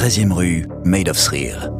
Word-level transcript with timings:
13e 0.00 0.32
rue, 0.32 0.66
Made 0.82 1.10
of 1.10 1.18
Thrill. 1.18 1.70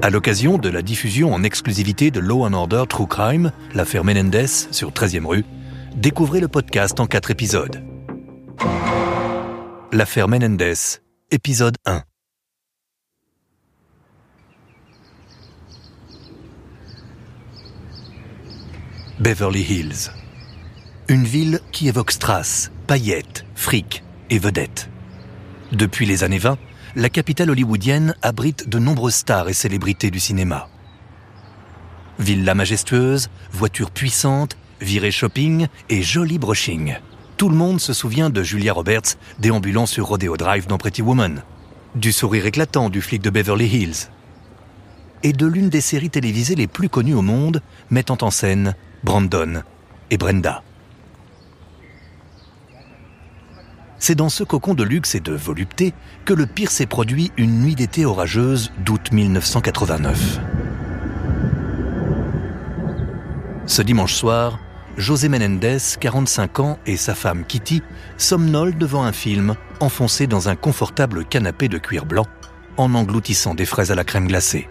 À 0.00 0.10
l'occasion 0.10 0.58
de 0.58 0.68
la 0.68 0.80
diffusion 0.80 1.34
en 1.34 1.42
exclusivité 1.42 2.12
de 2.12 2.20
Law 2.20 2.46
and 2.46 2.52
Order 2.52 2.84
True 2.88 3.08
Crime, 3.08 3.50
l'affaire 3.74 4.04
Menendez 4.04 4.46
sur 4.46 4.92
13e 4.92 5.26
rue, 5.26 5.44
découvrez 5.96 6.38
le 6.38 6.46
podcast 6.46 7.00
en 7.00 7.06
quatre 7.06 7.32
épisodes. 7.32 7.82
L'affaire 9.90 10.28
Menendez, 10.28 11.00
épisode 11.32 11.76
1. 11.84 12.04
Beverly 19.18 19.62
Hills. 19.62 20.12
Une 21.08 21.24
ville 21.24 21.58
qui 21.72 21.88
évoque 21.88 22.12
strass, 22.12 22.70
paillettes, 22.90 23.46
fric 23.54 24.02
et 24.30 24.40
vedettes. 24.40 24.90
Depuis 25.70 26.06
les 26.06 26.24
années 26.24 26.38
20, 26.38 26.58
la 26.96 27.08
capitale 27.08 27.50
hollywoodienne 27.50 28.16
abrite 28.20 28.68
de 28.68 28.80
nombreuses 28.80 29.14
stars 29.14 29.48
et 29.48 29.52
célébrités 29.52 30.10
du 30.10 30.18
cinéma. 30.18 30.66
Villa 32.18 32.56
majestueuse, 32.56 33.30
voitures 33.52 33.92
puissantes, 33.92 34.56
virées 34.80 35.12
shopping 35.12 35.68
et 35.88 36.02
joli 36.02 36.40
brushing. 36.40 36.96
Tout 37.36 37.48
le 37.48 37.54
monde 37.54 37.80
se 37.80 37.92
souvient 37.92 38.28
de 38.28 38.42
Julia 38.42 38.72
Roberts 38.72 39.16
déambulant 39.38 39.86
sur 39.86 40.08
Rodeo 40.08 40.36
Drive 40.36 40.66
dans 40.66 40.78
Pretty 40.78 41.02
Woman, 41.02 41.44
du 41.94 42.10
sourire 42.10 42.46
éclatant 42.46 42.90
du 42.90 43.00
flic 43.00 43.22
de 43.22 43.30
Beverly 43.30 43.68
Hills, 43.68 44.10
et 45.22 45.32
de 45.32 45.46
l'une 45.46 45.68
des 45.68 45.80
séries 45.80 46.10
télévisées 46.10 46.56
les 46.56 46.66
plus 46.66 46.88
connues 46.88 47.14
au 47.14 47.22
monde, 47.22 47.62
mettant 47.88 48.18
en 48.22 48.32
scène 48.32 48.74
Brandon 49.04 49.62
et 50.10 50.18
Brenda. 50.18 50.64
C'est 54.02 54.14
dans 54.14 54.30
ce 54.30 54.44
cocon 54.44 54.72
de 54.72 54.82
luxe 54.82 55.14
et 55.14 55.20
de 55.20 55.34
volupté 55.34 55.92
que 56.24 56.32
le 56.32 56.46
pire 56.46 56.70
s'est 56.70 56.86
produit 56.86 57.32
une 57.36 57.60
nuit 57.60 57.74
d'été 57.74 58.06
orageuse 58.06 58.72
d'août 58.78 59.12
1989. 59.12 60.40
Ce 63.66 63.82
dimanche 63.82 64.14
soir, 64.14 64.58
José 64.96 65.28
Menendez, 65.28 65.76
45 66.00 66.60
ans, 66.60 66.78
et 66.86 66.96
sa 66.96 67.14
femme 67.14 67.44
Kitty 67.44 67.82
somnolent 68.16 68.76
devant 68.76 69.04
un 69.04 69.12
film, 69.12 69.54
enfoncés 69.80 70.26
dans 70.26 70.48
un 70.48 70.56
confortable 70.56 71.26
canapé 71.26 71.68
de 71.68 71.76
cuir 71.76 72.06
blanc, 72.06 72.26
en 72.78 72.94
engloutissant 72.94 73.54
des 73.54 73.66
fraises 73.66 73.92
à 73.92 73.94
la 73.94 74.04
crème 74.04 74.28
glacée. 74.28 74.66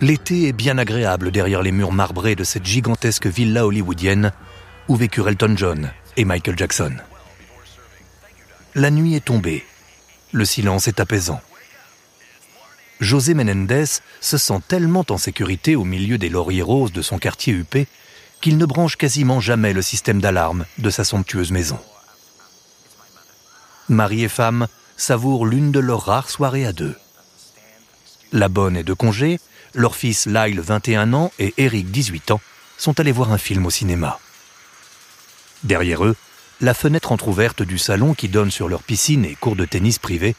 L'été 0.00 0.46
est 0.46 0.52
bien 0.52 0.78
agréable 0.78 1.32
derrière 1.32 1.60
les 1.60 1.72
murs 1.72 1.92
marbrés 1.92 2.36
de 2.36 2.44
cette 2.44 2.64
gigantesque 2.64 3.26
villa 3.26 3.66
hollywoodienne 3.66 4.30
où 4.86 4.94
vécurent 4.94 5.28
Elton 5.28 5.54
John 5.56 5.90
et 6.16 6.24
Michael 6.24 6.56
Jackson. 6.56 6.92
La 8.76 8.90
nuit 8.92 9.16
est 9.16 9.24
tombée. 9.24 9.64
Le 10.30 10.44
silence 10.44 10.86
est 10.86 11.00
apaisant. 11.00 11.40
José 13.00 13.34
Menendez 13.34 13.86
se 14.20 14.38
sent 14.38 14.60
tellement 14.68 15.04
en 15.08 15.18
sécurité 15.18 15.74
au 15.74 15.84
milieu 15.84 16.18
des 16.18 16.28
lauriers 16.28 16.62
roses 16.62 16.92
de 16.92 17.02
son 17.02 17.18
quartier 17.18 17.52
huppé 17.52 17.88
qu'il 18.40 18.58
ne 18.58 18.66
branche 18.66 18.96
quasiment 18.96 19.40
jamais 19.40 19.72
le 19.72 19.82
système 19.82 20.20
d'alarme 20.20 20.66
de 20.78 20.88
sa 20.88 21.02
somptueuse 21.02 21.50
maison. 21.50 21.80
Mari 23.88 24.22
et 24.22 24.28
femme 24.28 24.68
savourent 24.96 25.46
l'une 25.46 25.72
de 25.72 25.80
leurs 25.80 26.04
rares 26.04 26.30
soirées 26.30 26.66
à 26.66 26.72
deux. 26.72 26.96
La 28.30 28.48
bonne 28.48 28.76
est 28.76 28.84
de 28.84 28.92
congé, 28.92 29.40
leur 29.74 29.96
fils 29.96 30.26
Lyle, 30.26 30.60
21 30.60 31.12
ans, 31.12 31.32
et 31.40 31.54
Eric, 31.56 31.90
18 31.90 32.30
ans, 32.30 32.40
sont 32.78 33.00
allés 33.00 33.10
voir 33.10 33.32
un 33.32 33.38
film 33.38 33.66
au 33.66 33.70
cinéma. 33.70 34.20
Derrière 35.64 36.04
eux, 36.04 36.16
la 36.60 36.74
fenêtre 36.74 37.12
entr'ouverte 37.12 37.62
du 37.62 37.78
salon 37.78 38.14
qui 38.14 38.28
donne 38.28 38.50
sur 38.50 38.68
leur 38.68 38.82
piscine 38.82 39.24
et 39.24 39.34
cours 39.34 39.56
de 39.56 39.64
tennis 39.64 39.98
privé 39.98 40.36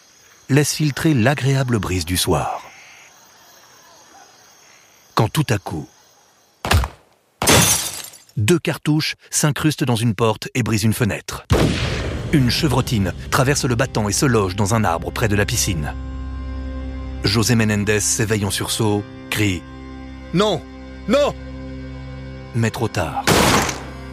laisse 0.49 0.73
filtrer 0.73 1.13
l'agréable 1.13 1.79
brise 1.79 2.05
du 2.05 2.17
soir. 2.17 2.61
Quand 5.15 5.29
tout 5.29 5.45
à 5.49 5.57
coup, 5.57 5.87
deux 8.37 8.59
cartouches 8.59 9.15
s'incrustent 9.29 9.83
dans 9.83 9.95
une 9.95 10.15
porte 10.15 10.49
et 10.53 10.63
brisent 10.63 10.83
une 10.83 10.93
fenêtre. 10.93 11.45
Une 12.33 12.49
chevrotine 12.49 13.13
traverse 13.29 13.65
le 13.65 13.75
battant 13.75 14.07
et 14.07 14.13
se 14.13 14.25
loge 14.25 14.55
dans 14.55 14.73
un 14.73 14.83
arbre 14.83 15.11
près 15.11 15.27
de 15.27 15.35
la 15.35 15.45
piscine. 15.45 15.93
José 17.23 17.55
Menendez 17.55 17.99
s'éveille 17.99 18.45
en 18.45 18.51
sursaut, 18.51 19.03
crie 19.29 19.61
Non 20.33 20.61
Non 21.07 21.35
Mais 22.55 22.71
trop 22.71 22.87
tard. 22.87 23.25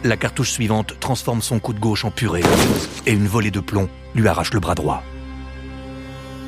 La 0.03 0.15
cartouche 0.15 0.51
suivante 0.51 0.97
transforme 0.99 1.41
son 1.41 1.59
coup 1.59 1.73
de 1.73 1.79
gauche 1.79 2.05
en 2.05 2.11
purée 2.11 2.43
et 3.05 3.11
une 3.11 3.27
volée 3.27 3.51
de 3.51 3.59
plomb 3.59 3.89
lui 4.15 4.27
arrache 4.29 4.53
le 4.53 4.61
bras 4.61 4.75
droit. 4.75 5.03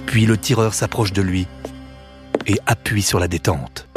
Puis 0.06 0.26
le 0.26 0.38
tireur 0.38 0.74
s'approche 0.74 1.12
de 1.12 1.22
lui 1.22 1.48
et 2.48 2.58
appuie 2.66 3.02
sur 3.02 3.20
la 3.20 3.28
détente. 3.28 3.90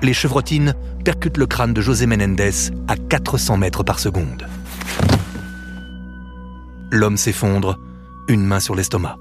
Les 0.00 0.14
chevrotines 0.14 0.74
percutent 1.04 1.36
le 1.36 1.46
crâne 1.46 1.74
de 1.74 1.82
José 1.82 2.06
Menendez 2.06 2.70
à 2.88 2.96
400 2.96 3.58
mètres 3.58 3.82
par 3.82 3.98
seconde. 3.98 4.46
L'homme 6.90 7.18
s'effondre, 7.18 7.78
une 8.28 8.44
main 8.44 8.60
sur 8.60 8.74
l'estomac. 8.74 9.18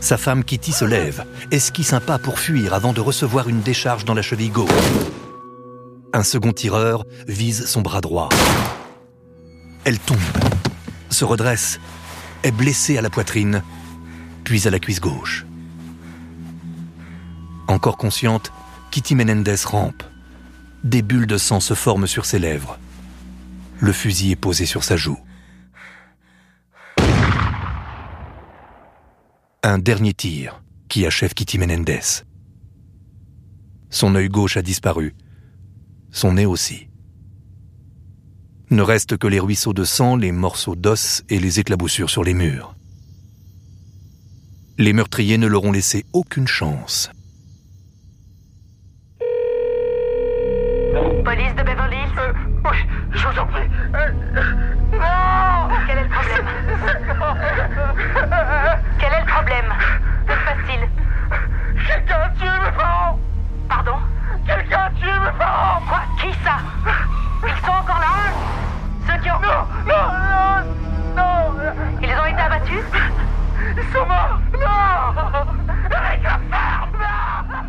Sa 0.00 0.16
femme 0.16 0.44
Kitty 0.44 0.72
se 0.72 0.84
lève, 0.84 1.24
esquisse 1.50 1.92
un 1.92 2.00
pas 2.00 2.18
pour 2.18 2.40
fuir 2.40 2.74
avant 2.74 2.92
de 2.92 3.00
recevoir 3.00 3.48
une 3.48 3.60
décharge 3.60 4.04
dans 4.04 4.14
la 4.14 4.22
cheville 4.22 4.50
gauche. 4.50 4.68
Un 6.12 6.22
second 6.22 6.52
tireur 6.52 7.04
vise 7.26 7.66
son 7.66 7.82
bras 7.82 8.00
droit. 8.00 8.30
Elle 9.84 9.98
tombe, 9.98 10.18
se 11.10 11.24
redresse, 11.24 11.80
est 12.42 12.50
blessée 12.50 12.96
à 12.96 13.02
la 13.02 13.10
poitrine, 13.10 13.62
puis 14.44 14.66
à 14.66 14.70
la 14.70 14.78
cuisse 14.78 15.00
gauche. 15.00 15.44
Encore 17.66 17.98
consciente, 17.98 18.52
Kitty 18.90 19.14
Menendez 19.14 19.56
rampe. 19.66 20.02
Des 20.82 21.02
bulles 21.02 21.26
de 21.26 21.36
sang 21.36 21.60
se 21.60 21.74
forment 21.74 22.06
sur 22.06 22.24
ses 22.24 22.38
lèvres. 22.38 22.78
Le 23.78 23.92
fusil 23.92 24.30
est 24.30 24.36
posé 24.36 24.64
sur 24.64 24.84
sa 24.84 24.96
joue. 24.96 25.18
Un 29.62 29.78
dernier 29.78 30.14
tir 30.14 30.62
qui 30.88 31.04
achève 31.04 31.34
Kitty 31.34 31.58
Menendez. 31.58 32.24
Son 33.90 34.14
œil 34.14 34.28
gauche 34.28 34.56
a 34.56 34.62
disparu 34.62 35.14
son 36.18 36.32
nez 36.32 36.46
aussi. 36.46 36.88
Ne 38.70 38.82
restent 38.82 39.16
que 39.16 39.28
les 39.28 39.38
ruisseaux 39.40 39.72
de 39.72 39.84
sang, 39.84 40.16
les 40.16 40.32
morceaux 40.32 40.74
d'os 40.74 41.22
et 41.30 41.38
les 41.38 41.60
éclaboussures 41.60 42.10
sur 42.10 42.24
les 42.24 42.34
murs. 42.34 42.74
Les 44.78 44.92
meurtriers 44.92 45.38
ne 45.38 45.46
leur 45.46 45.64
ont 45.64 45.72
laissé 45.72 46.04
aucune 46.12 46.48
chance. 46.48 47.10
Police 51.24 51.54
de 51.56 51.62
Beverly 51.62 51.96
Hills 51.96 52.18
Euh, 52.18 52.32
oui, 52.64 52.78
je 53.12 53.26
vous 53.26 53.38
en 53.38 53.46
prie. 53.46 53.68
Euh, 53.94 54.12
non 54.92 55.78
Quel 55.86 55.98
est 55.98 56.02
le 56.02 56.08
problème 56.08 56.46
Quel 58.98 59.12
est 59.12 59.20
le 59.20 59.26
problème 59.26 59.72
Que 60.26 60.32
se 60.32 60.44
passe-t-il 60.44 60.88
Quelqu'un 61.86 62.20
a 62.20 62.30
tué 62.30 62.48
mes 62.64 62.76
parents 62.76 63.18
Pardon 63.68 63.98
Quelqu'un 64.46 64.80
a 64.80 64.90
tué 64.90 65.06
mes 65.06 65.38
parents 65.38 65.77
ça. 66.48 66.58
Ils 67.46 67.64
sont 67.64 67.72
encore 67.72 68.00
là. 68.00 68.32
Ceux 69.06 69.22
qui 69.22 69.30
ont... 69.30 69.40
Non, 69.40 69.62
non, 69.86 70.06
non, 70.24 70.64
non. 71.16 71.72
Ils 72.02 72.14
ont 72.20 72.26
été 72.26 72.40
abattus. 72.40 72.84
Ils 73.76 73.92
sont 73.92 74.06
morts. 74.06 74.40
Non. 74.52 74.98
Avec 75.94 76.22
la 76.22 76.40
ferme. 76.50 76.92
Non 77.50 77.62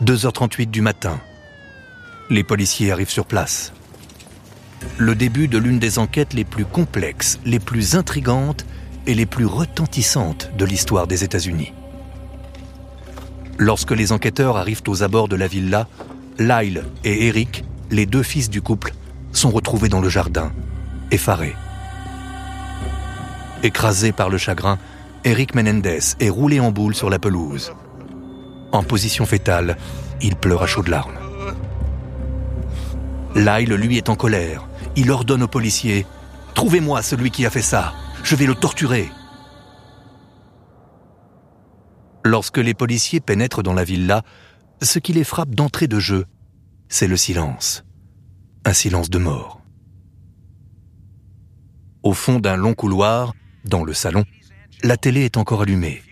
Non. 0.00 0.14
2h38 0.14 0.70
du 0.70 0.80
matin. 0.80 1.20
Les 2.30 2.44
policiers 2.44 2.92
arrivent 2.92 3.10
sur 3.10 3.26
place. 3.26 3.72
Le 4.96 5.14
début 5.14 5.48
de 5.48 5.58
l'une 5.58 5.78
des 5.78 5.98
enquêtes 5.98 6.34
les 6.34 6.44
plus 6.44 6.64
complexes, 6.64 7.38
les 7.44 7.58
plus 7.58 7.96
intrigantes 7.96 8.64
et 9.06 9.14
les 9.14 9.26
plus 9.26 9.46
retentissantes 9.46 10.50
de 10.56 10.64
l'histoire 10.64 11.06
des 11.06 11.24
États-Unis. 11.24 11.72
Lorsque 13.58 13.90
les 13.90 14.12
enquêteurs 14.12 14.56
arrivent 14.56 14.82
aux 14.86 15.02
abords 15.02 15.28
de 15.28 15.36
la 15.36 15.48
villa, 15.48 15.88
Lyle 16.38 16.84
et 17.04 17.26
Eric, 17.26 17.64
les 17.90 18.06
deux 18.06 18.22
fils 18.22 18.48
du 18.48 18.62
couple, 18.62 18.94
sont 19.32 19.50
retrouvés 19.50 19.88
dans 19.88 20.00
le 20.00 20.08
jardin, 20.08 20.52
effarés. 21.10 21.56
Écrasé 23.64 24.12
par 24.12 24.30
le 24.30 24.38
chagrin, 24.38 24.78
Eric 25.24 25.56
Menendez 25.56 25.98
est 26.20 26.28
roulé 26.28 26.60
en 26.60 26.70
boule 26.70 26.94
sur 26.94 27.10
la 27.10 27.18
pelouse. 27.18 27.72
En 28.70 28.84
position 28.84 29.26
fétale, 29.26 29.76
il 30.22 30.36
pleure 30.36 30.62
à 30.62 30.66
chaudes 30.68 30.88
larmes. 30.88 31.18
Lyle, 33.34 33.74
lui, 33.74 33.96
est 33.96 34.08
en 34.08 34.14
colère. 34.14 34.68
Il 34.94 35.10
ordonne 35.10 35.42
aux 35.42 35.48
policiers 35.48 36.06
Trouvez-moi 36.54 37.02
celui 37.02 37.30
qui 37.30 37.46
a 37.46 37.50
fait 37.50 37.62
ça. 37.62 37.92
Je 38.22 38.34
vais 38.34 38.46
le 38.46 38.54
torturer. 38.54 39.10
Lorsque 42.24 42.58
les 42.58 42.74
policiers 42.74 43.20
pénètrent 43.20 43.62
dans 43.62 43.74
la 43.74 43.84
villa, 43.84 44.22
ce 44.82 44.98
qui 44.98 45.12
les 45.12 45.24
frappe 45.24 45.54
d'entrée 45.54 45.88
de 45.88 45.98
jeu, 45.98 46.26
c'est 46.88 47.08
le 47.08 47.16
silence. 47.16 47.84
un 48.64 48.72
silence 48.72 49.08
de 49.08 49.18
mort. 49.18 49.62
Au 52.02 52.12
fond 52.12 52.38
d'un 52.38 52.56
long 52.56 52.74
couloir, 52.74 53.32
dans 53.64 53.82
le 53.84 53.94
salon, 53.94 54.24
la 54.82 54.96
télé 54.96 55.24
est 55.24 55.36
encore 55.36 55.62
allumée. 55.62 56.02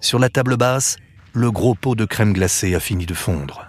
Sur 0.00 0.18
la 0.18 0.28
table 0.28 0.56
basse, 0.56 0.96
le 1.32 1.50
gros 1.50 1.74
pot 1.74 1.94
de 1.94 2.04
crème 2.04 2.32
glacée 2.32 2.74
a 2.74 2.80
fini 2.80 3.06
de 3.06 3.14
fondre. 3.14 3.66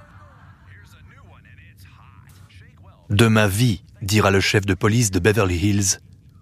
De 3.09 3.27
ma 3.27 3.47
vie, 3.47 3.83
dira 4.01 4.31
le 4.31 4.41
chef 4.41 4.65
de 4.65 4.73
police 4.73 5.11
de 5.11 5.19
Beverly 5.19 5.57
Hills, 5.57 5.99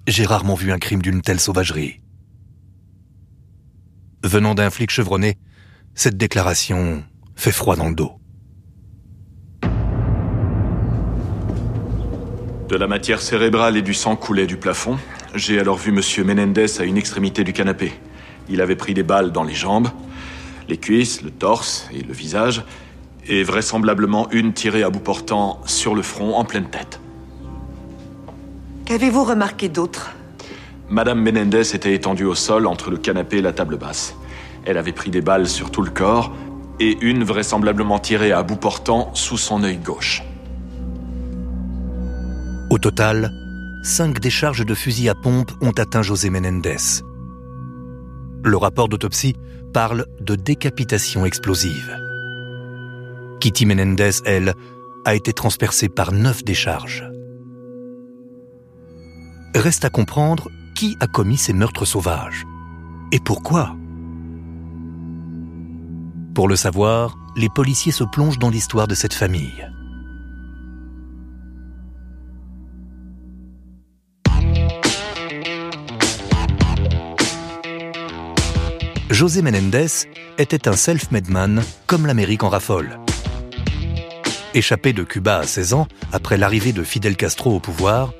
j'ai 0.08 0.26
rarement 0.26 0.56
vu 0.56 0.72
un 0.72 0.80
crime 0.80 1.02
d'une 1.02 1.22
telle 1.22 1.40
sauvagerie. 1.40 2.02
Venant 4.26 4.56
d'un 4.56 4.72
flic 4.72 4.90
chevronné, 4.90 5.38
cette 5.94 6.18
déclaration 6.18 7.04
fait 7.36 7.52
froid 7.52 7.76
dans 7.76 7.90
le 7.90 7.94
dos. 7.94 8.14
De 12.68 12.76
la 12.76 12.88
matière 12.88 13.22
cérébrale 13.22 13.78
et 13.78 13.84
du 13.84 13.94
sang 13.94 14.16
coulaient 14.16 14.48
du 14.48 14.58
plafond. 14.58 14.98
J'ai 15.36 15.60
alors 15.60 15.78
vu 15.78 15.92
Monsieur 15.92 16.24
Menendez 16.24 16.82
à 16.82 16.86
une 16.86 16.98
extrémité 16.98 17.44
du 17.44 17.54
canapé. 17.54 17.94
Il 18.50 18.62
avait 18.62 18.76
pris 18.76 18.96
des 18.96 19.04
balles 19.04 19.32
dans 19.32 19.44
les 19.44 19.54
jambes, 19.54 19.90
les 20.68 20.78
cuisses, 20.78 21.22
le 21.22 21.30
torse 21.30 21.88
et 21.94 22.02
le 22.02 22.12
visage, 22.12 22.64
et 23.28 23.44
vraisemblablement 23.44 24.28
une 24.32 24.54
tirée 24.54 24.82
à 24.82 24.90
bout 24.90 25.02
portant 25.02 25.62
sur 25.68 25.94
le 25.94 26.02
front 26.02 26.34
en 26.34 26.46
pleine 26.46 26.72
tête. 26.72 27.00
Qu'avez-vous 28.86 29.24
remarqué 29.24 29.70
d'autre? 29.70 30.16
Madame 30.96 31.22
Menendez 31.22 31.76
était 31.76 31.94
étendue 31.94 32.24
au 32.24 32.36
sol 32.36 32.66
entre 32.66 32.90
le 32.90 32.96
canapé 32.96 33.40
et 33.40 33.42
la 33.42 33.52
table 33.52 33.76
basse. 33.76 34.16
Elle 34.64 34.78
avait 34.78 34.94
pris 34.94 35.12
des 35.12 35.20
balles 35.20 35.46
sur 35.46 35.70
tout 35.70 35.82
le 35.82 35.92
corps 35.92 36.32
et 36.80 36.98
une 37.02 37.26
vraisemblablement 37.26 38.00
tirée 38.00 38.32
à 38.32 38.44
bout 38.44 38.56
portant 38.56 39.14
sous 39.14 39.36
son 39.36 39.66
œil 39.66 39.76
gauche. 39.76 40.24
Au 42.70 42.78
total, 42.78 43.30
cinq 43.84 44.22
décharges 44.22 44.66
de 44.66 44.74
fusil 44.74 45.10
à 45.10 45.16
pompe 45.16 45.52
ont 45.60 45.74
atteint 45.78 46.02
José 46.02 46.30
Menendez. 46.30 47.02
Le 48.46 48.56
rapport 48.56 48.88
d'autopsie 48.88 49.36
parle 49.74 50.06
de 50.22 50.36
décapitation 50.36 51.26
explosive. 51.26 51.94
Kitty 53.42 53.66
Menendez, 53.66 54.12
elle, 54.24 54.54
a 55.04 55.14
été 55.14 55.34
transpercée 55.34 55.90
par 55.90 56.14
neuf 56.14 56.46
décharges. 56.46 57.04
Reste 59.56 59.84
à 59.84 59.90
comprendre 59.90 60.50
qui 60.76 60.98
a 61.00 61.08
commis 61.08 61.38
ces 61.38 61.54
meurtres 61.54 61.86
sauvages 61.86 62.46
et 63.12 63.20
pourquoi? 63.20 63.76
Pour 66.34 66.50
le 66.50 66.56
savoir, 66.56 67.18
les 67.38 67.48
policiers 67.48 67.92
se 67.94 68.04
plongent 68.04 68.40
dans 68.40 68.50
l'histoire 68.50 68.88
de 68.88 68.96
cette 68.96 69.14
famille. 69.14 69.70
José 79.10 79.42
Menendez 79.42 79.88
était 80.38 80.68
un 80.68 80.74
self-made 80.74 81.30
man 81.30 81.64
comme 81.88 82.06
l'Amérique 82.06 82.44
en 82.44 82.50
raffole. 82.50 83.00
Échappé 84.54 84.92
de 84.92 85.04
Cuba 85.04 85.38
à 85.38 85.44
16 85.44 85.74
ans, 85.74 85.88
après 86.12 86.38
l'arrivée 86.38 86.74
de 86.74 86.84
Fidel 86.84 87.16
Castro 87.16 87.56
au 87.56 87.60
pouvoir, 87.62 88.12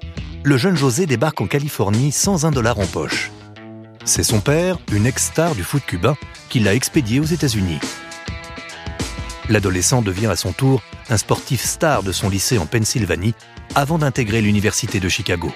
le 0.46 0.58
jeune 0.58 0.78
José 0.78 1.08
débarque 1.08 1.42
en 1.42 1.48
Californie 1.48 2.12
sans 2.12 2.46
un 2.46 2.52
dollar 2.52 2.78
en 2.78 2.86
poche. 2.86 3.32
C'est 4.06 4.22
son 4.22 4.42
père, 4.42 4.78
une 4.92 5.08
ex-star 5.08 5.56
du 5.56 5.64
foot 5.64 5.82
cubain, 5.84 6.16
qui 6.50 6.60
l'a 6.60 6.76
expédié 6.76 7.20
aux 7.20 7.26
États-Unis. 7.26 7.80
L'adolescent 9.50 10.04
devient 10.04 10.28
à 10.28 10.36
son 10.36 10.54
tour 10.54 10.84
un 11.10 11.18
sportif 11.18 11.64
star 11.64 12.04
de 12.04 12.12
son 12.12 12.30
lycée 12.30 12.60
en 12.60 12.68
Pennsylvanie 12.68 13.34
avant 13.74 13.98
d'intégrer 13.98 14.42
l'université 14.42 15.00
de 15.00 15.10
Chicago. 15.10 15.52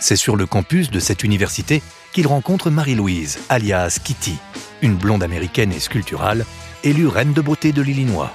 C'est 0.00 0.16
sur 0.16 0.34
le 0.34 0.46
campus 0.46 0.90
de 0.90 0.98
cette 0.98 1.22
université 1.22 1.82
qu'il 2.12 2.26
rencontre 2.26 2.70
Marie-Louise, 2.70 3.38
alias 3.48 4.00
Kitty, 4.02 4.36
une 4.82 4.96
blonde 4.96 5.22
américaine 5.22 5.70
et 5.70 5.78
sculpturale, 5.78 6.44
élue 6.82 7.06
reine 7.06 7.32
de 7.32 7.40
beauté 7.40 7.70
de 7.70 7.82
l'Illinois. 7.82 8.32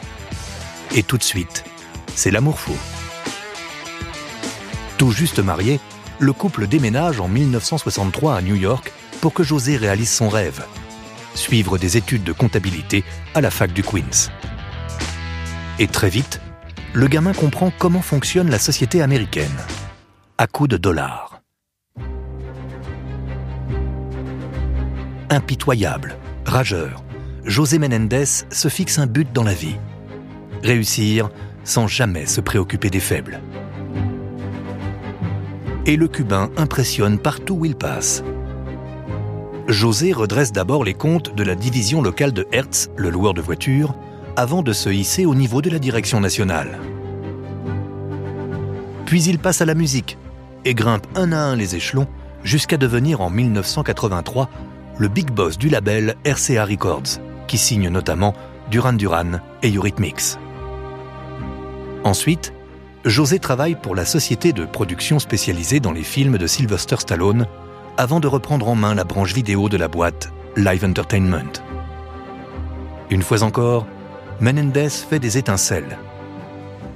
Et 0.96 1.04
tout 1.04 1.18
de 1.18 1.24
suite, 1.24 1.66
c'est 2.16 2.32
l'amour 2.32 2.58
fou. 2.58 2.74
Tout 5.01 5.09
juste 5.09 5.39
marié, 5.39 5.80
le 6.19 6.31
couple 6.31 6.68
déménage 6.68 7.19
en 7.19 7.27
1963 7.27 8.36
à 8.36 8.42
New 8.44 8.53
York 8.53 8.94
pour 9.19 9.33
que 9.33 9.42
José 9.42 9.75
réalise 9.75 10.12
son 10.12 10.30
rêve, 10.30 10.63
suivre 11.33 11.80
des 11.80 11.98
études 11.98 12.24
de 12.24 12.31
comptabilité 12.31 13.03
à 13.33 13.42
la 13.42 13.50
fac 13.50 13.74
du 13.74 13.81
Queens. 13.81 14.30
Et 15.80 15.88
très 15.88 16.09
vite, 16.09 16.39
le 16.94 17.07
gamin 17.07 17.33
comprend 17.33 17.74
comment 17.80 18.03
fonctionne 18.03 18.51
la 18.51 18.59
société 18.59 19.01
américaine, 19.01 19.50
à 20.38 20.45
coups 20.45 20.69
de 20.69 20.77
dollars. 20.77 21.42
impitoyable, 25.31 26.15
rageur, 26.45 27.03
José 27.44 27.80
Menendez 27.80 28.25
se 28.51 28.68
fixe 28.68 29.00
un 29.00 29.07
but 29.07 29.33
dans 29.33 29.44
la 29.44 29.56
vie. 29.56 29.77
Réussir 30.62 31.31
sans 31.63 31.88
jamais 31.88 32.27
se 32.27 32.39
préoccuper 32.39 32.92
des 32.92 33.00
faibles. 33.00 33.42
Et 35.86 35.95
le 35.95 36.07
Cubain 36.07 36.50
impressionne 36.57 37.18
partout 37.18 37.56
où 37.56 37.66
il 37.66 37.75
passe. 37.75 38.24
José 39.68 40.13
redresse 40.13 40.51
d'abord 40.51 40.83
les 40.83 40.94
comptes 40.94 41.36
de 41.36 41.44
la 41.44 41.56
division 41.56 42.01
locale 42.01 42.33
de 42.33 42.48
Hertz, 42.51 42.89
le 42.98 43.10
loueur 43.10 43.33
de 43.33 43.42
voitures, 43.42 43.95
avant 44.36 44.62
de 44.62 44.74
se 44.74 44.89
hisser 44.89 45.25
au 45.25 45.33
niveau 45.33 45.62
de 45.62 45.69
la 45.69 45.80
direction 45.80 46.19
nationale. 46.19 46.80
Puis 49.06 49.24
il 49.24 49.39
passe 49.39 49.62
à 49.62 49.66
la 49.66 49.74
musique 49.74 50.18
et 50.66 50.74
grimpe 50.74 51.07
un 51.16 51.31
à 51.31 51.38
un 51.38 51.56
les 51.56 51.75
échelons 51.75 52.07
jusqu'à 52.44 52.77
devenir 52.77 53.22
en 53.22 53.30
1983 53.30 54.50
le 54.98 55.07
big 55.07 55.31
boss 55.31 55.57
du 55.57 55.69
label 55.69 56.16
RCA 56.25 56.66
Records, 56.66 57.19
qui 57.48 57.57
signe 57.57 57.89
notamment 57.89 58.36
Duran 58.69 58.94
Duran 58.94 59.39
et 59.63 59.75
Eurythmics. 59.75 60.38
Ensuite, 62.04 62.54
José 63.06 63.39
travaille 63.39 63.75
pour 63.75 63.95
la 63.95 64.06
société 64.06 64.53
de 64.53 64.65
production 64.65 65.18
spécialisée 65.18 65.80
dans 65.80 65.92
les 65.92 66.03
films 66.03 66.38
de 66.38 66.45
Sylvester 66.45 66.98
Stallone 67.00 67.48
avant 67.98 68.19
de 68.19 68.27
reprendre 68.27 68.68
en 68.68 68.75
main 68.75 68.94
la 68.94 69.03
branche 69.03 69.33
vidéo 69.33 69.69
de 69.69 69.77
la 69.77 69.88
boîte 69.88 70.31
Live 70.56 70.86
Entertainment. 70.86 71.62
Une 73.09 73.24
fois 73.24 73.44
encore, 73.44 73.88
Menendez 74.39 74.89
fait 74.89 75.19
des 75.19 75.38
étincelles. 75.38 76.00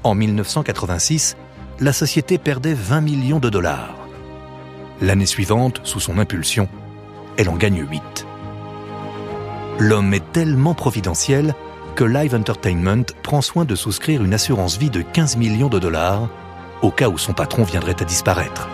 En 0.02 0.16
1986, 0.16 1.38
la 1.80 1.94
société 1.94 2.40
perdait 2.40 2.74
20 2.74 3.02
millions 3.02 3.40
de 3.40 3.50
dollars. 3.50 3.96
L'année 5.00 5.28
suivante, 5.28 5.82
sous 5.84 6.00
son 6.00 6.18
impulsion, 6.18 6.68
elle 7.38 7.50
en 7.50 7.56
gagne 7.56 7.86
8. 7.88 8.26
L'homme 9.78 10.14
est 10.16 10.32
tellement 10.32 10.74
providentiel 10.74 11.54
que 11.96 12.04
Live 12.04 12.36
Entertainment 12.36 13.06
prend 13.24 13.42
soin 13.42 13.64
de 13.64 13.74
souscrire 13.74 14.24
une 14.24 14.34
assurance 14.34 14.78
vie 14.78 14.90
de 14.90 15.02
15 15.02 15.38
millions 15.38 15.70
de 15.70 15.80
dollars 15.80 16.28
au 16.82 16.92
cas 16.92 17.08
où 17.08 17.18
son 17.18 17.34
patron 17.34 17.64
viendrait 17.64 17.96
à 18.02 18.04
disparaître. 18.04 18.68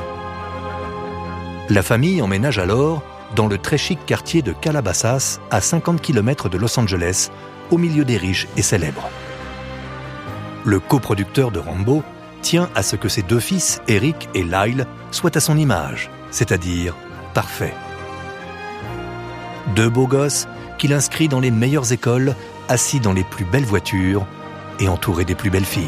La 1.69 1.83
famille 1.83 2.21
emménage 2.21 2.57
alors 2.57 3.03
dans 3.35 3.47
le 3.47 3.57
très 3.57 3.77
chic 3.77 3.99
quartier 4.05 4.41
de 4.41 4.51
Calabasas, 4.51 5.39
à 5.51 5.61
50 5.61 6.01
km 6.01 6.49
de 6.49 6.57
Los 6.57 6.77
Angeles, 6.79 7.29
au 7.69 7.77
milieu 7.77 8.03
des 8.03 8.17
riches 8.17 8.47
et 8.57 8.61
célèbres. 8.61 9.09
Le 10.65 10.79
coproducteur 10.79 11.51
de 11.51 11.59
Rambo 11.59 12.03
tient 12.41 12.69
à 12.75 12.83
ce 12.83 12.95
que 12.95 13.07
ses 13.07 13.21
deux 13.21 13.39
fils, 13.39 13.81
Eric 13.87 14.29
et 14.33 14.43
Lyle, 14.43 14.85
soient 15.11 15.37
à 15.37 15.39
son 15.39 15.57
image, 15.57 16.09
c'est-à-dire 16.31 16.95
parfaits. 17.33 17.75
Deux 19.75 19.89
beaux 19.89 20.07
gosses 20.07 20.47
qu'il 20.77 20.91
inscrit 20.91 21.27
dans 21.27 21.39
les 21.39 21.51
meilleures 21.51 21.93
écoles, 21.93 22.35
assis 22.71 23.01
dans 23.01 23.11
les 23.11 23.25
plus 23.25 23.43
belles 23.43 23.65
voitures 23.65 24.25
et 24.79 24.87
entourés 24.87 25.25
des 25.25 25.35
plus 25.35 25.49
belles 25.49 25.65
filles. 25.65 25.83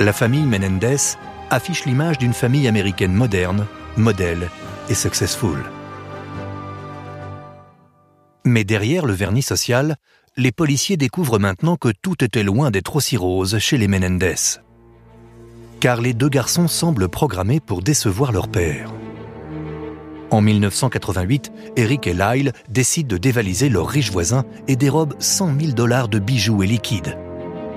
La 0.00 0.14
famille 0.14 0.46
Menendez 0.46 1.18
affiche 1.50 1.84
l'image 1.84 2.16
d'une 2.16 2.32
famille 2.32 2.66
américaine 2.66 3.12
moderne, 3.12 3.66
modèle 3.98 4.48
et 4.88 4.94
successful. 4.94 5.58
Mais 8.46 8.64
derrière 8.64 9.04
le 9.04 9.12
vernis 9.12 9.42
social, 9.42 9.96
les 10.38 10.50
policiers 10.50 10.96
découvrent 10.96 11.38
maintenant 11.38 11.76
que 11.76 11.92
tout 12.00 12.24
était 12.24 12.42
loin 12.42 12.70
d'être 12.70 12.96
aussi 12.96 13.18
rose 13.18 13.58
chez 13.58 13.76
les 13.76 13.86
Menendez. 13.86 14.60
Car 15.80 16.00
les 16.00 16.14
deux 16.14 16.30
garçons 16.30 16.68
semblent 16.68 17.10
programmés 17.10 17.60
pour 17.60 17.82
décevoir 17.82 18.32
leur 18.32 18.48
père. 18.48 18.90
En 20.30 20.40
1988, 20.40 21.52
Eric 21.76 22.06
et 22.06 22.14
Lyle 22.14 22.52
décident 22.68 23.08
de 23.08 23.18
dévaliser 23.18 23.68
leurs 23.68 23.88
riches 23.88 24.12
voisins 24.12 24.44
et 24.68 24.76
dérobent 24.76 25.16
100 25.18 25.60
000 25.60 25.72
dollars 25.72 26.08
de 26.08 26.20
bijoux 26.20 26.62
et 26.62 26.68
liquides, 26.68 27.18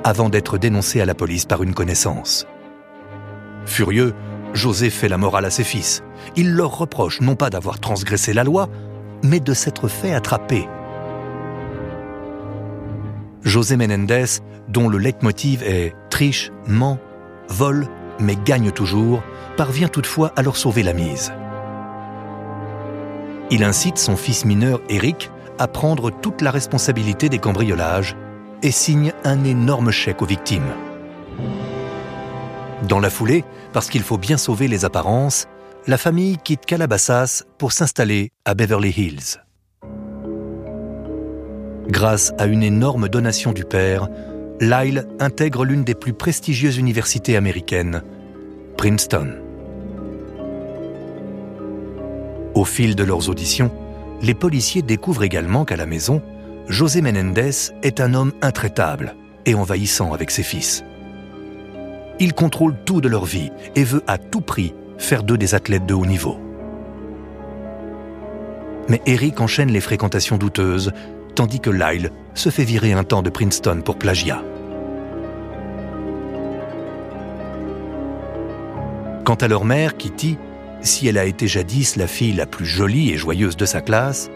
avant 0.04 0.30
d'être 0.30 0.60
dénoncés 0.60 1.02
à 1.02 1.06
la 1.06 1.16
police 1.16 1.46
par 1.46 1.64
une 1.64 1.74
connaissance. 1.74 2.46
Furieux, 3.66 4.14
José 4.54 4.92
fait 4.92 5.10
la 5.10 5.18
morale 5.18 5.46
à 5.46 5.50
ses 5.50 5.64
fils. 5.64 6.04
Il 6.36 6.54
leur 6.54 6.78
reproche 6.78 7.22
non 7.22 7.36
pas 7.36 7.50
d'avoir 7.50 7.80
transgressé 7.80 8.34
la 8.34 8.44
loi, 8.44 8.70
mais 9.24 9.40
de 9.40 9.54
s'être 9.54 9.88
fait 9.88 10.14
attraper. 10.14 10.68
José 13.42 13.78
Menendez, 13.78 14.26
dont 14.70 14.90
le 14.90 15.00
leitmotiv 15.00 15.64
est 15.64 15.94
triche, 16.12 16.52
ment, 16.68 17.00
vole, 17.50 17.88
mais 18.20 18.36
gagne 18.36 18.72
toujours, 18.72 19.24
parvient 19.58 19.88
toutefois 19.88 20.32
à 20.36 20.44
leur 20.44 20.56
sauver 20.56 20.84
la 20.84 20.94
mise. 20.94 21.34
Il 23.52 23.64
incite 23.64 23.98
son 23.98 24.16
fils 24.16 24.46
mineur 24.46 24.82
Eric 24.90 25.30
à 25.60 25.68
prendre 25.68 26.10
toute 26.10 26.42
la 26.42 26.52
responsabilité 26.52 27.30
des 27.30 27.40
cambriolages 27.40 28.16
et 28.64 28.72
signe 28.72 29.14
un 29.24 29.44
énorme 29.44 29.92
chèque 29.92 30.22
aux 30.22 30.26
victimes. 30.26 30.74
Dans 32.88 33.00
la 33.00 33.10
foulée, 33.10 33.44
parce 33.72 33.90
qu'il 33.90 34.02
faut 34.02 34.18
bien 34.18 34.38
sauver 34.38 34.68
les 34.68 34.86
apparences, 34.86 35.48
la 35.88 35.98
famille 35.98 36.38
quitte 36.38 36.66
Calabasas 36.66 37.44
pour 37.58 37.72
s'installer 37.72 38.32
à 38.46 38.54
Beverly 38.56 38.90
Hills. 38.90 39.42
Grâce 41.88 42.34
à 42.38 42.46
une 42.46 42.64
énorme 42.64 43.10
donation 43.10 43.52
du 43.52 43.66
père, 43.66 44.08
Lyle 44.62 45.08
intègre 45.20 45.66
l'une 45.66 45.84
des 45.84 45.96
plus 45.96 46.14
prestigieuses 46.14 46.78
universités 46.78 47.36
américaines, 47.36 48.04
Princeton. 48.78 49.43
Au 52.56 52.66
fil 52.66 52.96
de 52.96 53.04
leurs 53.04 53.30
auditions, 53.30 53.72
les 54.22 54.36
policiers 54.36 54.84
découvrent 54.84 55.24
également 55.24 55.66
qu'à 55.66 55.76
la 55.76 55.86
maison, 55.86 56.22
José 56.68 57.02
Menendez 57.02 57.72
est 57.82 58.00
un 58.00 58.14
homme 58.14 58.32
intraitable 58.42 59.16
et 59.46 59.56
envahissant 59.56 60.14
avec 60.14 60.32
ses 60.32 60.44
fils. 60.44 60.84
Il 62.20 62.34
contrôle 62.34 62.76
tout 62.86 63.02
de 63.02 63.10
leur 63.10 63.26
vie 63.26 63.52
et 63.76 63.84
veut 63.84 64.04
à 64.08 64.18
tout 64.18 64.42
prix 64.42 64.74
faire 64.98 65.24
d'eux 65.24 65.38
des 65.38 65.56
athlètes 65.56 65.86
de 65.86 65.94
haut 65.94 66.06
niveau. 66.06 66.38
Mais 68.88 69.02
Eric 69.06 69.42
enchaîne 69.42 69.72
les 69.72 69.82
fréquentations 69.82 70.38
douteuses, 70.38 70.92
tandis 71.36 71.60
que 71.60 71.70
Lyle 71.70 72.12
se 72.36 72.50
fait 72.50 72.64
virer 72.64 72.94
un 72.94 73.04
temps 73.04 73.24
de 73.24 73.30
Princeton 73.30 73.82
pour 73.84 73.98
plagiat. 73.98 74.44
Quant 79.26 79.36
à 79.36 79.48
leur 79.48 79.66
mère, 79.66 79.98
Kitty, 79.98 80.38
si 80.84 81.08
elle 81.08 81.18
a 81.18 81.26
été 81.26 81.48
jadis 81.48 81.96
la 81.96 82.08
fille 82.08 82.34
la 82.34 82.46
plus 82.46 82.66
jolie 82.66 83.12
et 83.12 83.18
joyeuse 83.18 83.58
de 83.58 83.66
sa 83.66 83.82
classe, 83.82 84.30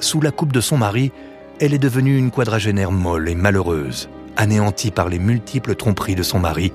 sous 0.00 0.20
la 0.20 0.30
coupe 0.30 0.52
de 0.52 0.60
son 0.60 0.78
mari, 0.78 1.12
elle 1.60 1.74
est 1.74 1.78
devenue 1.78 2.16
une 2.16 2.30
quadragénaire 2.30 2.90
molle 2.90 3.28
et 3.28 3.34
malheureuse, 3.34 4.08
anéantie 4.36 4.90
par 4.90 5.08
les 5.08 5.18
multiples 5.18 5.76
tromperies 5.76 6.14
de 6.14 6.22
son 6.22 6.40
mari, 6.40 6.72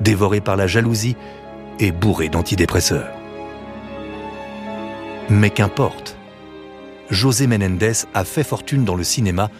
dévorée 0.00 0.40
par 0.40 0.56
la 0.56 0.66
jalousie 0.66 1.16
et 1.78 1.90
bourrée 1.90 2.28
d'antidépresseurs. 2.28 3.10
Mais 5.28 5.50
qu'importe. 5.50 6.16
José 7.08 7.46
Menendez 7.46 8.04
a 8.14 8.24
fait 8.24 8.44
fortune 8.44 8.84
dans 8.84 8.94
le 8.94 9.02
cinéma 9.02 9.50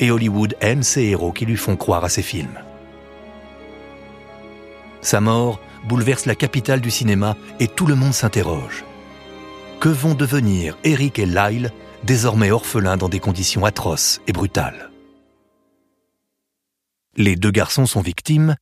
et 0.00 0.10
Hollywood 0.10 0.54
aime 0.60 0.82
ses 0.82 1.04
héros 1.04 1.32
qui 1.32 1.46
lui 1.46 1.56
font 1.56 1.76
croire 1.76 2.04
à 2.04 2.08
ses 2.08 2.22
films. 2.22 2.58
Sa 5.00 5.20
mort 5.20 5.60
bouleverse 5.84 6.26
la 6.26 6.34
capitale 6.34 6.80
du 6.80 6.90
cinéma 6.90 7.36
et 7.58 7.68
tout 7.68 7.86
le 7.86 7.94
monde 7.94 8.12
s'interroge. 8.12 8.84
Que 9.80 9.88
vont 9.88 10.14
devenir 10.14 10.76
Eric 10.84 11.18
et 11.18 11.26
Lyle, 11.26 11.72
désormais 12.04 12.50
orphelins 12.50 12.96
dans 12.96 13.08
des 13.08 13.20
conditions 13.20 13.64
atroces 13.64 14.20
et 14.26 14.32
brutales? 14.32 14.90
Les 17.16 17.36
deux 17.36 17.50
garçons 17.50 17.86
sont 17.86 18.02
victimes, 18.02 18.56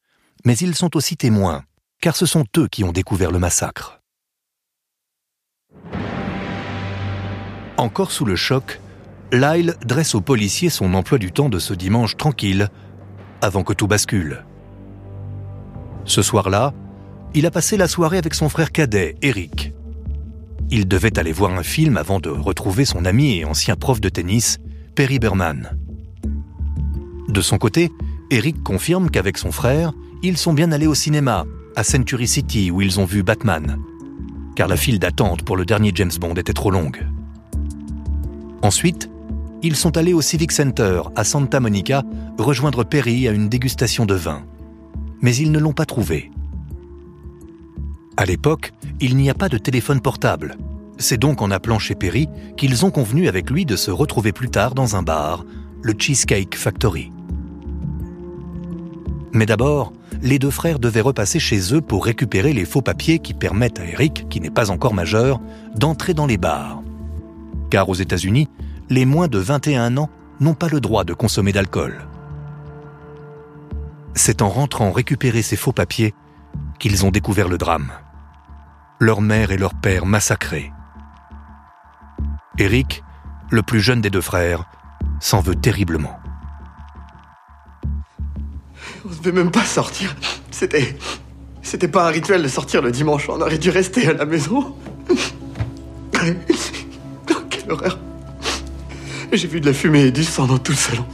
mais 0.45 0.57
ils 0.57 0.75
sont 0.75 0.97
aussi 0.97 1.17
témoins, 1.17 1.65
car 2.01 2.17
ce 2.17 2.27
sont 2.27 2.45
eux 2.57 2.69
qui 2.69 2.85
ont 2.85 2.93
découvert 2.93 3.31
le 3.31 3.39
massacre. 3.39 4.01
Encore 7.77 8.11
sous 8.11 8.25
le 8.25 8.37
choc, 8.37 8.81
Lyle 9.31 9.77
dresse 9.85 10.15
aux 10.15 10.21
policiers 10.21 10.71
son 10.71 10.95
emploi 10.95 11.19
du 11.19 11.33
temps 11.33 11.49
de 11.49 11.59
ce 11.59 11.75
dimanche 11.75 12.17
tranquille, 12.17 12.69
avant 13.41 13.63
que 13.63 13.73
tout 13.73 13.87
bascule. 13.87 14.45
Ce 16.05 16.23
soir-là, 16.23 16.73
il 17.35 17.47
a 17.47 17.51
passé 17.51 17.77
la 17.77 17.89
soirée 17.89 18.19
avec 18.19 18.35
son 18.35 18.49
frère 18.49 18.73
cadet, 18.73 19.17
Eric. 19.23 19.73
Il 20.71 20.87
devait 20.87 21.19
aller 21.19 21.33
voir 21.33 21.53
un 21.53 21.63
film 21.63 21.97
avant 21.97 22.21
de 22.21 22.29
retrouver 22.29 22.85
son 22.85 23.05
ami 23.05 23.39
et 23.39 23.45
ancien 23.45 23.77
prof 23.77 24.01
de 24.01 24.09
tennis, 24.09 24.59
Perry 24.95 25.19
Berman. 25.19 25.77
De 27.29 27.41
son 27.41 27.59
côté, 27.59 27.91
Eric 28.31 28.63
confirme 28.63 29.11
qu'avec 29.11 29.39
son 29.39 29.53
frère, 29.53 29.93
ils 30.23 30.37
sont 30.37 30.53
bien 30.53 30.73
allés 30.73 30.87
au 30.87 30.95
cinéma, 30.95 31.45
à 31.77 31.85
Century 31.85 32.27
City, 32.27 32.71
où 32.71 32.83
ils 32.83 32.99
ont 32.99 33.05
vu 33.05 33.23
Batman, 33.23 33.79
car 34.57 34.69
la 34.69 34.77
file 34.77 34.99
d'attente 34.99 35.43
pour 35.43 35.57
le 35.57 35.65
dernier 35.65 35.93
James 35.95 36.13
Bond 36.21 36.35
était 36.35 36.53
trop 36.53 36.71
longue. 36.71 37.07
Ensuite, 38.63 39.09
ils 39.63 39.77
sont 39.77 39.97
allés 39.97 40.13
au 40.13 40.21
Civic 40.21 40.53
Center, 40.53 41.03
à 41.17 41.25
Santa 41.25 41.61
Monica, 41.61 42.03
rejoindre 42.39 42.85
Perry 42.85 43.29
à 43.29 43.33
une 43.33 43.49
dégustation 43.49 44.07
de 44.07 44.15
vin. 44.15 44.45
Mais 45.21 45.35
ils 45.35 45.53
ne 45.53 45.59
l'ont 45.59 45.73
pas 45.73 45.87
trouvé. 45.87 46.31
À 48.19 48.25
l'époque, 48.25 48.73
il 48.99 49.17
n'y 49.17 49.31
a 49.31 49.35
pas 49.35 49.49
de 49.49 49.59
téléphone 49.59 50.01
portable. 50.01 50.57
C'est 50.99 51.19
donc 51.19 51.41
en 51.41 51.53
appelant 51.53 51.79
chez 51.79 51.95
Perry 51.95 52.27
qu'ils 52.57 52.85
ont 52.85 52.91
convenu 52.91 53.29
avec 53.29 53.49
lui 53.49 53.65
de 53.65 53.77
se 53.77 53.93
retrouver 53.93 54.33
plus 54.33 54.51
tard 54.51 54.75
dans 54.75 54.97
un 54.97 55.05
bar, 55.05 55.45
le 55.83 55.95
Cheesecake 55.97 56.57
Factory. 56.57 57.13
Mais 59.33 59.47
d'abord, 59.47 59.93
les 60.21 60.41
deux 60.41 60.51
frères 60.51 60.81
devaient 60.81 61.01
repasser 61.01 61.39
chez 61.39 61.73
eux 61.73 61.81
pour 61.81 62.05
récupérer 62.05 62.53
les 62.53 62.65
faux 62.65 62.83
papiers 62.83 63.21
qui 63.21 63.35
permettent 63.35 63.79
à 63.79 63.87
Eric, 63.87 64.29
qui 64.29 64.41
n'est 64.41 64.51
pas 64.51 64.73
encore 64.73 64.95
majeur, 64.95 65.41
d'entrer 65.77 66.13
dans 66.13 66.27
les 66.27 66.39
bars. 66.39 66.83
Car 67.71 67.89
aux 67.89 67.95
États-Unis, 67.95 68.49
les 68.91 69.05
moins 69.05 69.29
de 69.29 69.39
21 69.39 69.97
ans 69.97 70.11
n'ont 70.41 70.55
pas 70.55 70.69
le 70.69 70.81
droit 70.81 71.05
de 71.05 71.15
consommer 71.15 71.53
d'alcool. 71.53 72.09
C'est 74.15 74.43
en 74.43 74.49
rentrant 74.49 74.91
récupérer 74.91 75.43
ces 75.43 75.55
faux 75.55 75.71
papiers 75.71 76.15
qu'ils 76.81 77.07
ont 77.07 77.13
découvert 77.13 77.47
le 77.47 77.59
drame 77.59 77.93
leur 79.01 79.21
mère 79.21 79.51
et 79.51 79.57
leur 79.57 79.75
père 79.75 80.07
massacrés. 80.07 80.73
Eric, 82.59 83.05
le 83.51 83.63
plus 83.63 83.81
jeune 83.81 84.01
des 84.01 84.11
deux 84.11 84.21
frères, 84.21 84.65
s'en 85.21 85.41
veut 85.41 85.55
terriblement. 85.55 86.19
On 89.05 89.09
ne 89.11 89.15
devait 89.15 89.33
même 89.33 89.51
pas 89.51 89.65
sortir. 89.65 90.15
C'était. 90.51 90.99
C'était 91.63 91.89
pas 91.89 92.09
un 92.09 92.11
rituel 92.11 92.43
de 92.43 92.49
sortir 92.49 92.83
le 92.83 92.91
dimanche. 92.91 93.29
On 93.29 93.41
aurait 93.41 93.59
dû 93.59 93.71
rester 93.71 94.09
à 94.09 94.15
la 94.15 94.25
maison. 94.25 94.75
Oh, 97.31 97.35
quelle 97.49 97.71
horreur. 97.71 97.99
J'ai 99.33 99.47
vu 99.47 99.61
de 99.61 99.67
la 99.67 99.73
fumée 99.73 100.07
et 100.07 100.11
du 100.11 100.25
sang 100.25 100.47
dans 100.47 100.59
tout 100.59 100.73
le 100.73 100.79
salon. 100.79 101.07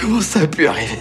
Comment 0.00 0.20
ça 0.20 0.40
a 0.40 0.46
pu 0.46 0.66
arriver? 0.66 0.98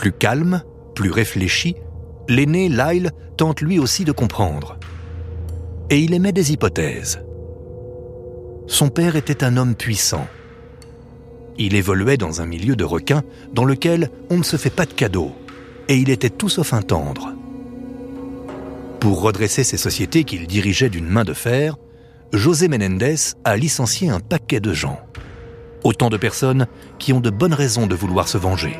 Plus 0.00 0.12
calme, 0.12 0.62
plus 0.94 1.10
réfléchi, 1.10 1.76
l'aîné 2.26 2.70
Lyle 2.70 3.10
tente 3.36 3.60
lui 3.60 3.78
aussi 3.78 4.06
de 4.06 4.12
comprendre. 4.12 4.78
Et 5.90 5.98
il 5.98 6.14
émet 6.14 6.32
des 6.32 6.52
hypothèses. 6.52 7.20
Son 8.66 8.88
père 8.88 9.14
était 9.14 9.44
un 9.44 9.58
homme 9.58 9.74
puissant. 9.74 10.26
Il 11.58 11.74
évoluait 11.74 12.16
dans 12.16 12.40
un 12.40 12.46
milieu 12.46 12.76
de 12.76 12.84
requins 12.84 13.24
dans 13.52 13.66
lequel 13.66 14.08
on 14.30 14.38
ne 14.38 14.42
se 14.42 14.56
fait 14.56 14.70
pas 14.70 14.86
de 14.86 14.94
cadeaux, 14.94 15.32
et 15.88 15.96
il 15.96 16.08
était 16.08 16.30
tout 16.30 16.48
sauf 16.48 16.72
un 16.72 16.80
tendre. 16.80 17.34
Pour 19.00 19.20
redresser 19.20 19.64
ces 19.64 19.76
sociétés 19.76 20.24
qu'il 20.24 20.46
dirigeait 20.46 20.88
d'une 20.88 21.10
main 21.10 21.24
de 21.24 21.34
fer, 21.34 21.76
José 22.32 22.68
Menendez 22.68 23.34
a 23.44 23.54
licencié 23.54 24.08
un 24.08 24.20
paquet 24.20 24.60
de 24.60 24.72
gens. 24.72 24.98
Autant 25.84 26.08
de 26.08 26.16
personnes 26.16 26.68
qui 26.98 27.12
ont 27.12 27.20
de 27.20 27.28
bonnes 27.28 27.52
raisons 27.52 27.86
de 27.86 27.94
vouloir 27.94 28.28
se 28.28 28.38
venger 28.38 28.78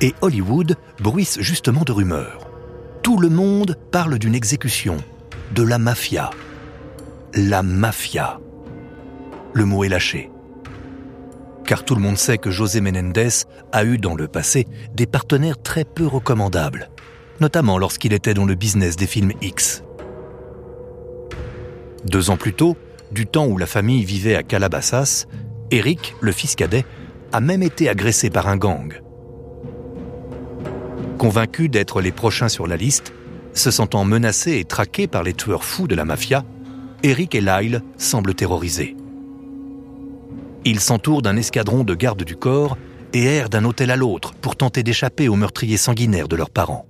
et 0.00 0.14
Hollywood 0.20 0.76
bruisse 1.00 1.40
justement 1.40 1.82
de 1.82 1.92
rumeurs. 1.92 2.50
Tout 3.02 3.18
le 3.18 3.28
monde 3.28 3.76
parle 3.90 4.18
d'une 4.18 4.34
exécution, 4.34 4.96
de 5.54 5.62
la 5.62 5.78
mafia. 5.78 6.30
La 7.34 7.62
mafia. 7.62 8.40
Le 9.52 9.64
mot 9.64 9.84
est 9.84 9.88
lâché. 9.88 10.30
Car 11.64 11.84
tout 11.84 11.94
le 11.94 12.00
monde 12.00 12.18
sait 12.18 12.38
que 12.38 12.50
José 12.50 12.80
Menendez 12.80 13.28
a 13.72 13.84
eu 13.84 13.98
dans 13.98 14.14
le 14.14 14.28
passé 14.28 14.66
des 14.94 15.06
partenaires 15.06 15.60
très 15.60 15.84
peu 15.84 16.06
recommandables, 16.06 16.90
notamment 17.40 17.78
lorsqu'il 17.78 18.12
était 18.12 18.34
dans 18.34 18.44
le 18.44 18.54
business 18.54 18.96
des 18.96 19.06
films 19.06 19.32
X. 19.40 19.84
Deux 22.04 22.30
ans 22.30 22.36
plus 22.36 22.54
tôt, 22.54 22.76
du 23.12 23.26
temps 23.26 23.46
où 23.46 23.58
la 23.58 23.66
famille 23.66 24.04
vivait 24.04 24.36
à 24.36 24.42
Calabasas, 24.42 25.26
Eric, 25.70 26.14
le 26.20 26.32
fils 26.32 26.54
cadet, 26.54 26.84
a 27.32 27.40
même 27.40 27.62
été 27.62 27.88
agressé 27.88 28.30
par 28.30 28.48
un 28.48 28.56
gang. 28.56 29.00
Convaincus 31.20 31.68
d'être 31.68 32.00
les 32.00 32.12
prochains 32.12 32.48
sur 32.48 32.66
la 32.66 32.78
liste, 32.78 33.12
se 33.52 33.70
sentant 33.70 34.06
menacés 34.06 34.56
et 34.56 34.64
traqués 34.64 35.06
par 35.06 35.22
les 35.22 35.34
tueurs 35.34 35.64
fous 35.64 35.86
de 35.86 35.94
la 35.94 36.06
mafia, 36.06 36.46
Eric 37.02 37.34
et 37.34 37.42
Lyle 37.42 37.82
semblent 37.98 38.34
terrorisés. 38.34 38.96
Ils 40.64 40.80
s'entourent 40.80 41.20
d'un 41.20 41.36
escadron 41.36 41.84
de 41.84 41.94
gardes 41.94 42.24
du 42.24 42.36
corps 42.36 42.78
et 43.12 43.22
errent 43.22 43.50
d'un 43.50 43.66
hôtel 43.66 43.90
à 43.90 43.96
l'autre 43.96 44.32
pour 44.32 44.56
tenter 44.56 44.82
d'échapper 44.82 45.28
aux 45.28 45.36
meurtriers 45.36 45.76
sanguinaires 45.76 46.26
de 46.26 46.36
leurs 46.36 46.48
parents. 46.48 46.86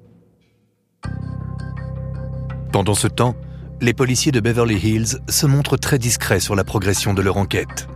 Pendant 2.72 2.94
ce 2.94 3.08
temps, 3.08 3.34
les 3.80 3.94
policiers 3.94 4.30
de 4.30 4.38
Beverly 4.38 4.76
Hills 4.76 5.18
se 5.28 5.46
montrent 5.46 5.76
très 5.76 5.98
discrets 5.98 6.38
sur 6.38 6.54
la 6.54 6.62
progression 6.62 7.14
de 7.14 7.22
leur 7.22 7.36
enquête. 7.36 7.88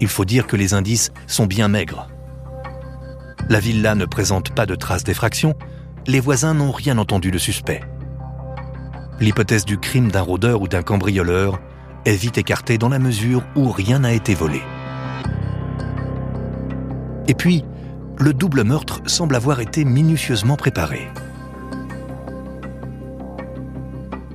Il 0.00 0.08
faut 0.08 0.24
dire 0.24 0.46
que 0.46 0.56
les 0.56 0.72
indices 0.72 1.10
sont 1.26 1.44
bien 1.44 1.68
maigres. 1.68 2.08
La 3.50 3.58
villa 3.58 3.96
ne 3.96 4.04
présente 4.04 4.54
pas 4.54 4.64
de 4.64 4.76
traces 4.76 5.02
d'effraction, 5.02 5.56
les 6.06 6.20
voisins 6.20 6.54
n'ont 6.54 6.70
rien 6.70 6.98
entendu 6.98 7.32
de 7.32 7.38
suspect. 7.38 7.80
L'hypothèse 9.18 9.64
du 9.64 9.76
crime 9.76 10.08
d'un 10.12 10.20
rôdeur 10.20 10.62
ou 10.62 10.68
d'un 10.68 10.84
cambrioleur 10.84 11.58
est 12.04 12.14
vite 12.14 12.38
écartée 12.38 12.78
dans 12.78 12.88
la 12.88 13.00
mesure 13.00 13.42
où 13.56 13.68
rien 13.72 13.98
n'a 13.98 14.12
été 14.12 14.36
volé. 14.36 14.62
Et 17.26 17.34
puis, 17.34 17.64
le 18.18 18.32
double 18.32 18.62
meurtre 18.62 19.00
semble 19.06 19.34
avoir 19.34 19.58
été 19.58 19.84
minutieusement 19.84 20.56
préparé. 20.56 21.08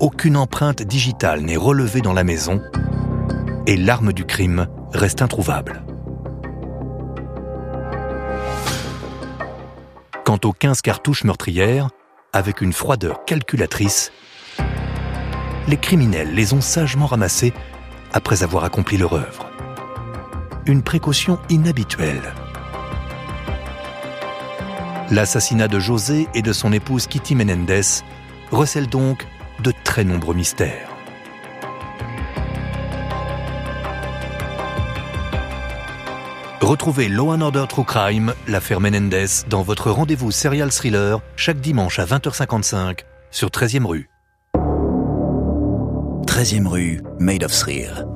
Aucune 0.02 0.36
empreinte 0.36 0.82
digitale 0.84 1.40
n'est 1.40 1.56
relevée 1.56 2.02
dans 2.02 2.12
la 2.12 2.26
maison 2.26 2.62
et 3.66 3.78
l'arme 3.78 4.12
du 4.12 4.26
crime 4.26 4.68
reste 4.92 5.22
introuvable. 5.22 5.86
Quant 10.36 10.50
aux 10.50 10.54
15 10.54 10.82
cartouches 10.82 11.24
meurtrières, 11.24 11.92
avec 12.34 12.60
une 12.60 12.74
froideur 12.74 13.24
calculatrice, 13.24 14.12
les 15.70 15.78
criminels 15.78 16.34
les 16.34 16.54
ont 16.54 16.60
sagement 16.60 17.06
ramassées 17.06 17.54
après 18.12 18.44
avoir 18.44 18.66
accompli 18.66 18.98
leur 18.98 19.14
œuvre. 19.14 19.50
Une 20.66 20.84
précaution 20.84 21.40
inhabituelle. 21.48 22.34
L'assassinat 25.10 25.70
de 25.70 25.80
José 25.80 26.28
et 26.34 26.42
de 26.42 26.52
son 26.52 26.74
épouse 26.74 27.08
Kitty 27.08 27.34
Menendez 27.34 28.04
recèle 28.52 28.88
donc 28.88 29.26
de 29.64 29.72
très 29.86 30.04
nombreux 30.04 30.36
mystères. 30.36 30.95
Retrouvez 36.66 37.10
Law 37.10 37.40
Order 37.40 37.66
True 37.70 37.86
Crime, 37.86 38.34
l'affaire 38.48 38.82
Menendez, 38.82 39.28
dans 39.52 39.62
votre 39.62 39.92
rendez-vous 39.92 40.32
serial 40.32 40.72
thriller 40.72 41.20
chaque 41.36 41.62
dimanche 41.62 42.00
à 42.00 42.06
20h55 42.06 43.02
sur 43.30 43.50
13e 43.50 43.86
rue. 43.86 44.10
13e 46.26 46.66
rue, 46.66 47.04
Made 47.20 47.44
of 47.44 47.52
Thrill. 47.52 48.08